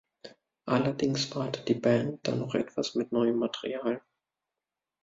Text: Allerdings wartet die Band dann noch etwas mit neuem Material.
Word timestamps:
Allerdings 0.65 1.35
wartet 1.35 1.67
die 1.69 1.75
Band 1.75 2.27
dann 2.27 2.39
noch 2.39 2.55
etwas 2.55 2.95
mit 2.95 3.11
neuem 3.11 3.37
Material. 3.37 4.01